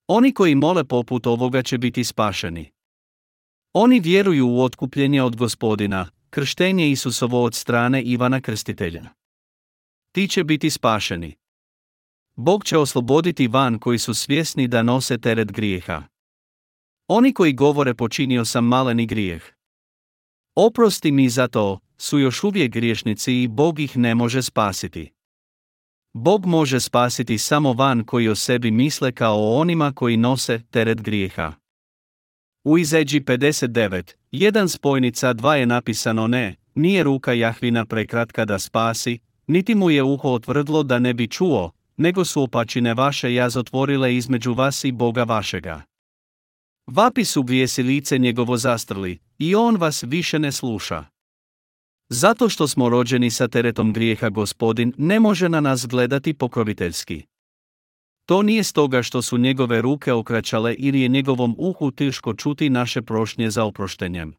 Oni 0.06 0.34
koji 0.34 0.54
mole 0.54 0.84
poput 0.84 1.26
ovoga 1.26 1.62
će 1.62 1.78
biti 1.78 2.04
spašeni. 2.04 2.79
Oni 3.72 4.00
vjeruju 4.00 4.48
u 4.48 4.62
otkupljenje 4.62 5.22
od 5.22 5.36
gospodina, 5.36 6.08
krštenje 6.30 6.90
Isusovo 6.90 7.44
od 7.44 7.54
strane 7.54 8.02
Ivana 8.02 8.40
Krstitelja. 8.40 9.04
Ti 10.12 10.28
će 10.28 10.44
biti 10.44 10.70
spašeni. 10.70 11.36
Bog 12.36 12.64
će 12.64 12.78
osloboditi 12.78 13.48
van 13.48 13.78
koji 13.78 13.98
su 13.98 14.14
svjesni 14.14 14.68
da 14.68 14.82
nose 14.82 15.18
teret 15.18 15.52
grijeha. 15.52 16.02
Oni 17.08 17.34
koji 17.34 17.52
govore 17.52 17.94
počinio 17.94 18.44
sam 18.44 18.64
maleni 18.64 19.06
grijeh. 19.06 19.42
Oprosti 20.54 21.12
mi 21.12 21.28
za 21.28 21.48
to, 21.48 21.78
su 21.98 22.18
još 22.18 22.44
uvijek 22.44 22.72
griješnici 22.72 23.42
i 23.42 23.48
Bog 23.48 23.80
ih 23.80 23.96
ne 23.96 24.14
može 24.14 24.42
spasiti. 24.42 25.12
Bog 26.12 26.46
može 26.46 26.80
spasiti 26.80 27.38
samo 27.38 27.72
van 27.72 28.04
koji 28.04 28.28
o 28.28 28.34
sebi 28.34 28.70
misle 28.70 29.12
kao 29.12 29.36
o 29.36 29.60
onima 29.60 29.92
koji 29.92 30.16
nose 30.16 30.62
teret 30.70 31.02
grijeha. 31.02 31.52
U 32.64 32.78
Izeđi 32.78 33.20
59, 33.20 34.14
jedan 34.32 34.68
spojnica 34.68 35.32
dva 35.32 35.56
je 35.56 35.66
napisano 35.66 36.26
ne, 36.26 36.56
nije 36.74 37.02
ruka 37.02 37.32
Jahvina 37.32 37.86
prekratka 37.86 38.44
da 38.44 38.58
spasi, 38.58 39.18
niti 39.46 39.74
mu 39.74 39.90
je 39.90 40.02
uho 40.02 40.28
otvrdlo 40.28 40.82
da 40.82 40.98
ne 40.98 41.14
bi 41.14 41.28
čuo, 41.28 41.70
nego 41.96 42.24
su 42.24 42.42
opačine 42.42 42.94
vaše 42.94 43.34
jaz 43.34 43.56
otvorile 43.56 44.16
između 44.16 44.52
vas 44.52 44.84
i 44.84 44.92
Boga 44.92 45.24
vašega. 45.24 45.82
Vapi 46.86 47.24
su 47.24 47.42
bijesi 47.42 47.82
lice 47.82 48.18
njegovo 48.18 48.56
zastrli, 48.56 49.18
i 49.38 49.54
on 49.54 49.76
vas 49.76 50.02
više 50.02 50.38
ne 50.38 50.52
sluša. 50.52 51.04
Zato 52.08 52.48
što 52.48 52.68
smo 52.68 52.88
rođeni 52.88 53.30
sa 53.30 53.48
teretom 53.48 53.92
grijeha 53.92 54.28
gospodin 54.28 54.92
ne 54.98 55.20
može 55.20 55.48
na 55.48 55.60
nas 55.60 55.86
gledati 55.86 56.34
pokroviteljski. 56.34 57.29
To 58.26 58.42
nije 58.42 58.64
stoga 58.64 59.02
što 59.02 59.22
su 59.22 59.38
njegove 59.38 59.82
ruke 59.82 60.12
okračale 60.12 60.74
ili 60.74 61.00
je 61.00 61.08
njegovom 61.08 61.54
uhu 61.58 61.90
teško 61.90 62.34
čuti 62.34 62.70
naše 62.70 63.02
prošnje 63.02 63.50
za 63.50 63.64
oproštenjem. 63.64 64.34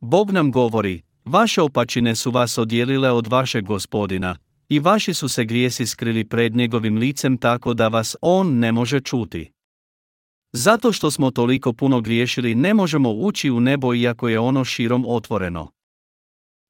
Bog 0.00 0.30
nam 0.30 0.52
govori, 0.52 1.02
vaše 1.24 1.62
opačine 1.62 2.14
su 2.14 2.30
vas 2.30 2.58
odjelile 2.58 3.10
od 3.10 3.26
vašeg 3.26 3.64
gospodina, 3.64 4.36
i 4.68 4.78
vaši 4.78 5.14
su 5.14 5.28
se 5.28 5.44
grijesi 5.44 5.86
skrili 5.86 6.24
pred 6.24 6.56
njegovim 6.56 6.96
licem 6.96 7.38
tako 7.38 7.74
da 7.74 7.88
vas 7.88 8.16
on 8.20 8.58
ne 8.58 8.72
može 8.72 9.00
čuti. 9.00 9.50
Zato 10.52 10.92
što 10.92 11.10
smo 11.10 11.30
toliko 11.30 11.72
puno 11.72 12.00
griješili 12.00 12.54
ne 12.54 12.74
možemo 12.74 13.10
ući 13.10 13.50
u 13.50 13.60
nebo 13.60 13.94
iako 13.94 14.28
je 14.28 14.38
ono 14.38 14.64
širom 14.64 15.04
otvoreno. 15.08 15.70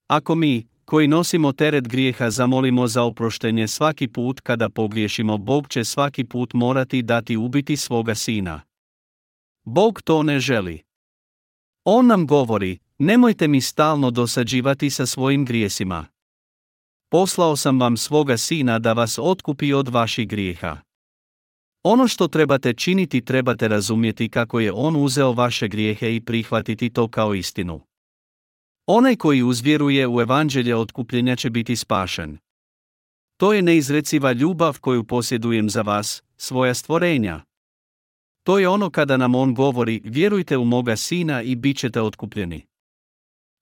Ako 0.09 0.35
mi, 0.35 0.67
koji 0.85 1.09
nosimo 1.09 1.53
teret 1.53 1.89
grijeha 1.89 2.31
zamolimo 2.31 2.87
za 2.87 3.03
oproštenje 3.03 3.69
svaki 3.69 4.09
put 4.09 4.41
kada 4.41 4.69
pogriješimo, 4.69 5.39
Bog 5.39 5.69
će 5.69 5.85
svaki 5.85 6.25
put 6.25 6.55
morati 6.55 7.03
dati 7.03 7.37
ubiti 7.37 7.77
svoga 7.77 8.15
sina. 8.15 8.61
Bog 9.65 10.03
to 10.03 10.23
ne 10.23 10.41
želi. 10.41 10.83
On 11.85 12.07
nam 12.07 12.27
govori, 12.27 12.79
nemojte 12.99 13.49
mi 13.49 13.61
stalno 13.61 14.11
dosađivati 14.11 14.91
sa 14.91 15.07
svojim 15.07 15.45
grijesima. 15.45 16.07
Poslao 17.11 17.57
sam 17.57 17.81
vam 17.81 17.97
svoga 17.97 18.37
sina 18.37 18.79
da 18.79 18.93
vas 18.93 19.19
otkupi 19.23 19.73
od 19.73 19.89
vaših 19.89 20.29
grijeha. 20.29 20.79
Ono 21.83 22.09
što 22.09 22.29
trebate 22.29 22.73
činiti 22.73 23.25
trebate 23.25 23.69
razumjeti 23.69 24.29
kako 24.29 24.61
je 24.61 24.73
on 24.73 24.97
uzeo 24.97 25.33
vaše 25.33 25.69
grijehe 25.69 26.17
i 26.17 26.21
prihvatiti 26.21 26.91
to 26.91 27.09
kao 27.09 27.35
istinu. 27.35 27.81
Onaj 28.87 29.17
koji 29.17 29.43
uzvjeruje 29.43 30.09
u 30.09 30.21
evanđelje 30.21 30.77
otkupljenja 30.77 31.37
će 31.37 31.51
biti 31.51 31.77
spašen. 31.77 32.39
To 33.37 33.53
je 33.53 33.63
neizreciva 33.63 34.33
ljubav 34.33 34.81
koju 34.81 35.05
posjedujem 35.05 35.71
za 35.71 35.83
vas, 35.83 36.23
svoja 36.37 36.75
stvorenja. 36.75 37.45
To 38.43 38.59
je 38.59 38.69
ono 38.69 38.91
kada 38.91 39.17
nam 39.17 39.35
on 39.35 39.55
govori, 39.55 40.01
vjerujte 40.05 40.57
u 40.57 40.65
moga 40.65 40.97
sina 40.97 41.43
i 41.43 41.57
bit 41.57 41.77
ćete 41.79 42.01
otkupljeni. 42.01 42.67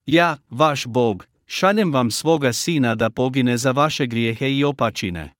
Ja, 0.07 0.37
vaš 0.51 0.87
Bog, 0.87 1.27
šaljem 1.47 1.93
vam 1.93 2.11
svoga 2.11 2.53
sina 2.53 2.95
da 2.95 3.11
pogine 3.11 3.59
za 3.59 3.71
vaše 3.71 4.07
grijehe 4.07 4.53
i 4.53 4.65
opačine. 4.65 5.35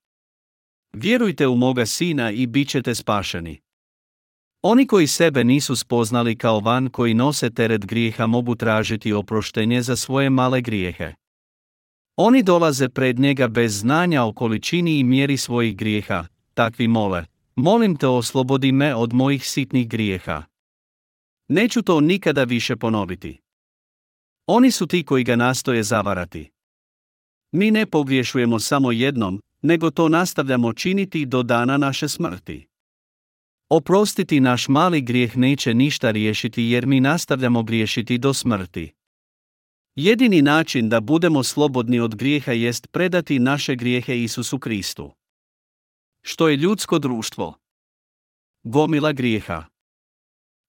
Vjerujte 0.93 1.47
u 1.47 1.55
moga 1.55 1.85
sina 1.85 2.31
i 2.31 2.47
bit 2.47 2.69
ćete 2.69 2.95
spašeni. 2.95 3.59
Oni 4.65 4.87
koji 4.87 5.07
sebe 5.07 5.43
nisu 5.43 5.75
spoznali 5.75 6.35
kao 6.35 6.59
van 6.59 6.89
koji 6.89 7.13
nose 7.13 7.49
teret 7.49 7.85
grijeha 7.85 8.27
mogu 8.27 8.55
tražiti 8.55 9.13
oproštenje 9.13 9.81
za 9.81 9.95
svoje 9.95 10.29
male 10.29 10.61
grijehe. 10.61 11.13
Oni 12.15 12.43
dolaze 12.43 12.89
pred 12.89 13.19
njega 13.19 13.47
bez 13.47 13.79
znanja 13.79 14.23
o 14.23 14.33
količini 14.33 14.99
i 14.99 15.03
mjeri 15.03 15.37
svojih 15.37 15.77
grijeha, 15.77 16.25
takvi 16.53 16.87
mole, 16.87 17.25
molim 17.55 17.95
te 17.95 18.07
oslobodi 18.07 18.71
me 18.71 18.95
od 18.95 19.13
mojih 19.13 19.49
sitnih 19.49 19.87
grijeha. 19.87 20.43
Neću 21.47 21.81
to 21.81 22.01
nikada 22.01 22.43
više 22.43 22.75
ponoviti. 22.75 23.39
Oni 24.47 24.71
su 24.71 24.87
ti 24.87 25.03
koji 25.03 25.23
ga 25.23 25.35
nastoje 25.35 25.83
zavarati. 25.83 26.51
Mi 27.51 27.71
ne 27.71 27.85
pogriješujemo 27.85 28.59
samo 28.59 28.91
jednom, 28.91 29.41
nego 29.61 29.91
to 29.91 30.09
nastavljamo 30.09 30.73
činiti 30.73 31.25
do 31.25 31.43
dana 31.43 31.77
naše 31.77 32.07
smrti. 32.07 32.72
Oprostiti 33.69 34.39
naš 34.39 34.67
mali 34.67 35.01
grijeh 35.01 35.37
neće 35.37 35.73
ništa 35.73 36.11
riješiti 36.11 36.63
jer 36.63 36.85
mi 36.85 36.99
nastavljamo 36.99 37.63
griješiti 37.63 38.17
do 38.17 38.33
smrti. 38.33 38.93
Jedini 39.95 40.41
način 40.41 40.89
da 40.89 41.01
budemo 41.01 41.43
slobodni 41.43 41.99
od 41.99 42.15
grijeha 42.15 42.51
jest 42.51 42.87
predati 42.91 43.39
naše 43.39 43.75
grijehe 43.75 44.23
Isusu 44.23 44.59
Kristu. 44.59 45.11
Što 46.21 46.47
je 46.49 46.55
ljudsko 46.55 46.99
društvo? 46.99 47.59
Gomila 48.63 49.11
grijeha. 49.11 49.65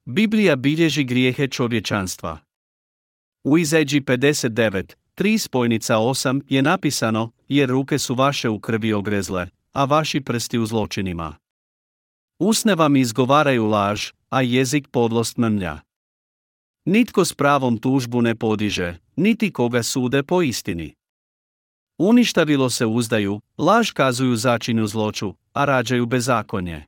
Biblija 0.04 0.56
bilježi 0.56 1.04
grijehe 1.04 1.48
čovječanstva. 1.48 2.38
U 3.44 3.58
Izađi 3.58 4.00
59, 4.00 4.94
3 5.16 5.38
spojnica 5.38 5.96
8 5.96 6.42
je 6.48 6.62
napisano, 6.62 7.30
jer 7.48 7.68
ruke 7.68 7.98
su 7.98 8.14
vaše 8.14 8.48
u 8.48 8.60
krvi 8.60 8.92
ogrezle, 8.92 9.48
a 9.72 9.84
vaši 9.84 10.20
prsti 10.20 10.58
u 10.58 10.66
zločinima. 10.66 11.36
Usne 12.38 12.74
vam 12.74 12.96
izgovaraju 12.96 13.66
laž, 13.66 14.12
a 14.30 14.42
jezik 14.42 14.88
podlost 14.88 15.38
mrnja. 15.38 15.80
Nitko 16.84 17.24
s 17.24 17.34
pravom 17.34 17.78
tužbu 17.78 18.22
ne 18.22 18.34
podiže, 18.34 18.98
niti 19.16 19.52
koga 19.52 19.82
sude 19.82 20.22
po 20.22 20.42
istini. 20.42 20.94
Uništavilo 21.98 22.70
se 22.70 22.86
uzdaju, 22.86 23.40
laž 23.58 23.90
kazuju 23.90 24.36
začinu 24.36 24.86
zloču, 24.86 25.34
a 25.52 25.64
rađaju 25.64 26.06
bezakonje. 26.06 26.84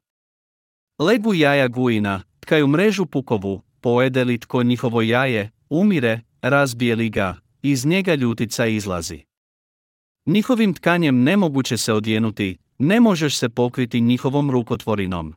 Legu 0.99 1.35
jaja 1.35 1.69
gujina, 1.69 2.23
tkaju 2.41 2.67
mrežu 2.67 3.07
pukovu, 3.07 3.62
pojede 3.81 4.25
li 4.25 4.38
tko 4.38 4.62
njihovo 4.62 5.03
jaje, 5.03 5.50
umire, 5.71 6.21
razbije 6.43 6.97
li 6.97 7.11
ga, 7.11 7.37
iz 7.62 7.87
njega 7.87 8.15
ljutica 8.15 8.67
izlazi. 8.67 9.21
Njihovim 10.26 10.75
tkanjem 10.75 11.23
nemoguće 11.23 11.76
se 11.76 11.93
odjenuti, 11.93 12.59
ne 12.78 13.00
možeš 13.00 13.37
se 13.37 13.49
pokriti 13.49 14.00
njihovom 14.00 14.50
rukotvorinom. 14.50 15.35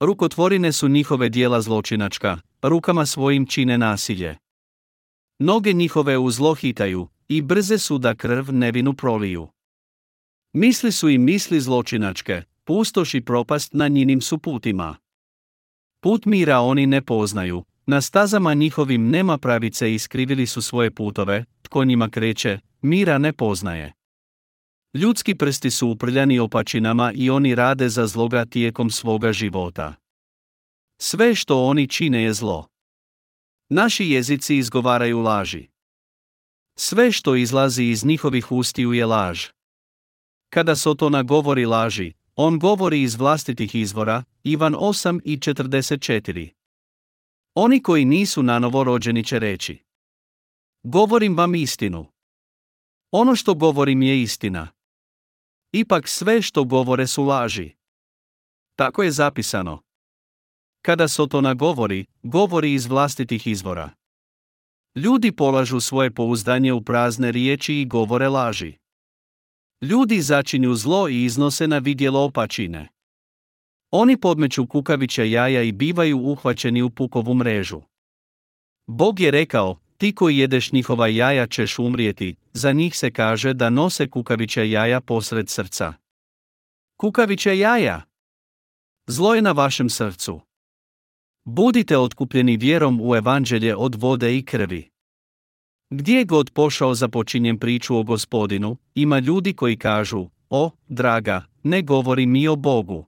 Rukotvorine 0.00 0.72
su 0.72 0.88
njihove 0.88 1.28
dijela 1.28 1.60
zločinačka, 1.60 2.38
rukama 2.62 3.06
svojim 3.06 3.46
čine 3.46 3.78
nasilje. 3.78 4.36
Noge 5.38 5.72
njihove 5.72 6.18
u 6.18 6.30
zlo 6.30 6.54
hitaju, 6.54 7.08
i 7.28 7.42
brze 7.42 7.78
su 7.78 7.98
da 7.98 8.14
krv 8.14 8.52
nevinu 8.52 8.94
proliju. 8.94 9.48
Misli 10.52 10.92
su 10.92 11.08
i 11.08 11.18
misli 11.18 11.60
zločinačke, 11.60 12.42
pustoš 12.64 13.14
i 13.14 13.20
propast 13.20 13.74
na 13.74 13.88
njinim 13.88 14.20
su 14.20 14.38
putima. 14.38 14.96
Put 16.00 16.24
mira 16.24 16.60
oni 16.60 16.86
ne 16.86 17.02
poznaju, 17.02 17.64
na 17.86 18.00
stazama 18.00 18.54
njihovim 18.54 19.10
nema 19.10 19.38
pravice 19.38 19.94
i 19.94 19.98
skrivili 19.98 20.46
su 20.46 20.62
svoje 20.62 20.90
putove, 20.90 21.44
tko 21.62 21.84
njima 21.84 22.08
kreće, 22.08 22.58
mira 22.82 23.18
ne 23.18 23.32
poznaje. 23.32 23.92
Ljudski 24.94 25.34
prsti 25.34 25.70
su 25.70 25.88
uprljani 25.88 26.38
opačinama 26.38 27.12
i 27.14 27.30
oni 27.30 27.54
rade 27.54 27.88
za 27.88 28.06
zloga 28.06 28.44
tijekom 28.44 28.90
svoga 28.90 29.32
života. 29.32 29.94
Sve 31.00 31.34
što 31.34 31.64
oni 31.64 31.88
čine 31.88 32.22
je 32.22 32.32
zlo. 32.32 32.66
Naši 33.68 34.04
jezici 34.04 34.56
izgovaraju 34.56 35.18
laži. 35.18 35.68
Sve 36.78 37.12
što 37.12 37.36
izlazi 37.36 37.84
iz 37.84 38.04
njihovih 38.04 38.52
ustiju 38.52 38.92
je 38.92 39.06
laž. 39.06 39.46
Kada 40.48 40.76
Sotona 40.76 41.22
govori 41.22 41.66
laži, 41.66 42.12
on 42.36 42.58
govori 42.58 43.02
iz 43.02 43.14
vlastitih 43.14 43.74
izvora, 43.74 44.24
Ivan 44.42 44.74
8 44.74 45.20
i 45.24 45.36
44. 45.36 46.50
Oni 47.54 47.82
koji 47.82 48.04
nisu 48.04 48.42
na 48.42 48.58
novo 48.58 48.84
rođeni 48.84 49.24
će 49.24 49.38
reći. 49.38 49.78
Govorim 50.82 51.36
vam 51.36 51.54
istinu. 51.54 52.06
Ono 53.10 53.36
što 53.36 53.54
govorim 53.54 54.02
je 54.02 54.22
istina. 54.22 54.68
Ipak 55.72 56.08
sve 56.08 56.42
što 56.42 56.64
govore 56.64 57.06
su 57.06 57.24
laži. 57.24 57.70
Tako 58.76 59.02
je 59.02 59.10
zapisano. 59.10 59.82
Kada 60.82 61.08
Sotona 61.08 61.54
govori, 61.54 62.06
govori 62.22 62.74
iz 62.74 62.86
vlastitih 62.86 63.46
izvora. 63.46 63.90
Ljudi 64.94 65.32
polažu 65.32 65.80
svoje 65.80 66.10
pouzdanje 66.10 66.72
u 66.72 66.82
prazne 66.82 67.32
riječi 67.32 67.74
i 67.74 67.86
govore 67.86 68.28
laži. 68.28 68.74
Ljudi 69.82 70.20
začinju 70.20 70.74
zlo 70.74 71.08
i 71.08 71.24
iznose 71.24 71.68
na 71.68 71.78
vidjelo 71.78 72.24
opačine. 72.24 72.88
Oni 73.90 74.20
podmeću 74.20 74.66
kukavića 74.66 75.22
jaja 75.24 75.62
i 75.62 75.72
bivaju 75.72 76.18
uhvaćeni 76.18 76.82
u 76.82 76.90
pukovu 76.90 77.34
mrežu. 77.34 77.80
Bog 78.86 79.20
je 79.20 79.30
rekao, 79.30 79.78
ti 80.00 80.14
koji 80.14 80.38
jedeš 80.38 80.72
njihova 80.72 81.08
jaja 81.08 81.46
ćeš 81.46 81.78
umrijeti, 81.78 82.34
za 82.52 82.72
njih 82.72 82.96
se 82.96 83.10
kaže 83.10 83.54
da 83.54 83.70
nose 83.70 84.10
kukavića 84.10 84.62
jaja 84.62 85.00
posred 85.00 85.48
srca. 85.48 85.92
Kukavića 86.96 87.52
jaja! 87.52 88.02
Zlo 89.06 89.34
je 89.34 89.42
na 89.42 89.52
vašem 89.52 89.90
srcu. 89.90 90.40
Budite 91.44 91.98
otkupljeni 91.98 92.56
vjerom 92.56 93.00
u 93.02 93.16
evanđelje 93.16 93.76
od 93.76 93.94
vode 93.94 94.36
i 94.36 94.44
krvi. 94.44 94.90
Gdje 95.90 96.24
god 96.24 96.50
pošao 96.50 96.94
započinjem 96.94 97.58
priču 97.58 97.96
o 97.96 98.02
gospodinu, 98.02 98.76
ima 98.94 99.18
ljudi 99.18 99.52
koji 99.52 99.76
kažu, 99.76 100.28
o, 100.50 100.70
draga, 100.88 101.44
ne 101.62 101.82
govori 101.82 102.26
mi 102.26 102.48
o 102.48 102.56
Bogu. 102.56 103.06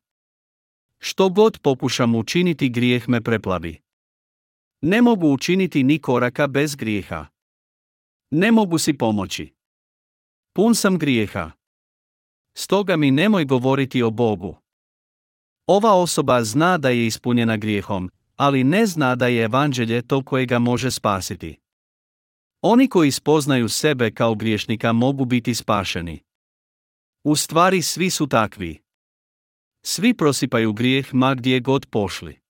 Što 0.98 1.28
god 1.28 1.59
pokušam 1.59 2.14
učiniti 2.14 2.68
grijeh 2.68 3.09
me 3.09 3.20
preplavi. 3.20 3.82
Ne 4.83 5.03
mogu 5.03 5.33
učiniti 5.33 5.83
ni 5.83 5.99
koraka 5.99 6.47
bez 6.47 6.75
grijeha. 6.75 7.27
Ne 8.31 8.53
mogu 8.53 8.79
si 8.79 8.99
pomoći. 8.99 9.55
Pun 10.53 10.75
sam 10.75 10.99
grijeha. 10.99 11.51
Stoga 12.55 12.97
mi 12.97 13.11
nemoj 13.11 13.45
govoriti 13.45 14.03
o 14.03 14.11
Bogu. 14.11 14.57
Ova 15.66 15.95
osoba 15.95 16.45
zna 16.45 16.79
da 16.79 16.88
je 16.88 17.07
ispunjena 17.07 17.57
grijehom, 17.57 18.11
ali 18.37 18.64
ne 18.64 18.87
zna 18.87 19.14
da 19.14 19.27
je 19.27 19.45
evanđelje 19.45 20.03
to 20.03 20.25
koje 20.25 20.47
ga 20.47 20.59
može 20.59 20.90
spasiti. 20.90 21.59
Oni 22.61 22.88
koji 22.88 23.11
spoznaju 23.11 23.68
sebe 23.68 24.11
kao 24.11 24.35
griješnika 24.35 24.92
mogu 24.92 25.25
biti 25.25 25.55
spašeni. 25.55 26.23
U 27.25 27.37
stvari 27.37 27.83
svi 27.83 28.11
su 28.11 28.27
takvi. 28.27 28.83
Svi 29.85 30.14
prosipaju 30.14 30.73
grijeh 30.73 31.14
ma 31.14 31.35
gdje 31.35 31.61
god 31.61 31.87
pošli. 31.87 32.41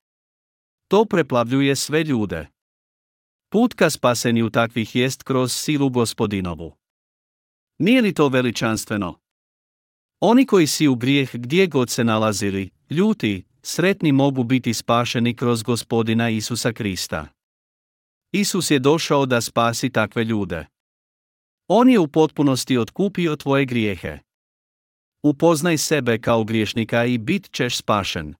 To 0.93 1.05
preplavljuje 1.05 1.77
sve 1.77 2.05
ljude. 2.05 2.47
Put 3.53 3.75
ka 3.75 3.91
spasenju 3.91 4.51
takvih 4.51 4.97
jest 4.97 5.23
kroz 5.23 5.53
silu 5.53 5.91
gospodinovu. 5.91 6.77
Nije 7.79 8.03
li 8.03 8.15
to 8.15 8.29
veličanstveno? 8.29 9.19
Oni 10.21 10.47
koji 10.47 10.67
si 10.67 10.89
u 10.89 10.95
grijeh 10.95 11.31
gdje 11.35 11.67
god 11.67 11.91
se 11.91 12.05
nalazili, 12.05 12.71
ljuti, 12.91 13.45
sretni 13.63 14.13
mogu 14.13 14.45
biti 14.45 14.75
spašeni 14.75 15.37
kroz 15.37 15.63
gospodina 15.63 16.31
Isusa 16.31 16.73
Krista. 16.73 17.29
Isus 18.33 18.71
je 18.71 18.79
došao 18.79 19.27
da 19.27 19.41
spasi 19.41 19.91
takve 19.91 20.25
ljude. 20.25 20.67
On 21.69 21.91
je 21.91 21.99
u 21.99 22.09
potpunosti 22.09 22.79
otkupio 22.79 23.37
tvoje 23.37 23.65
grijehe. 23.65 24.19
Upoznaj 25.23 25.79
sebe 25.79 26.19
kao 26.19 26.45
griješnika 26.45 27.05
i 27.05 27.19
bit 27.19 27.53
ćeš 27.53 27.77
spašen. 27.77 28.35